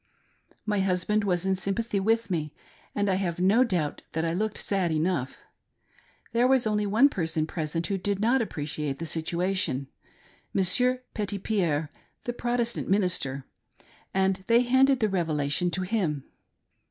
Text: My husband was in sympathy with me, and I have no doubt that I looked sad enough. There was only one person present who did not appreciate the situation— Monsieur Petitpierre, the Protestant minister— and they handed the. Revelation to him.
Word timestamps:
My 0.65 0.79
husband 0.79 1.23
was 1.23 1.45
in 1.45 1.55
sympathy 1.55 1.99
with 1.99 2.31
me, 2.31 2.55
and 2.95 3.07
I 3.07 3.13
have 3.21 3.37
no 3.39 3.63
doubt 3.63 4.01
that 4.13 4.25
I 4.25 4.33
looked 4.33 4.57
sad 4.57 4.91
enough. 4.91 5.37
There 6.33 6.47
was 6.47 6.65
only 6.65 6.87
one 6.87 7.07
person 7.07 7.45
present 7.45 7.85
who 7.85 7.99
did 7.99 8.19
not 8.19 8.41
appreciate 8.41 8.97
the 8.97 9.05
situation— 9.05 9.89
Monsieur 10.55 11.03
Petitpierre, 11.13 11.89
the 12.23 12.33
Protestant 12.33 12.89
minister— 12.89 13.45
and 14.11 14.43
they 14.47 14.61
handed 14.63 15.01
the. 15.01 15.07
Revelation 15.07 15.69
to 15.69 15.83
him. 15.83 16.23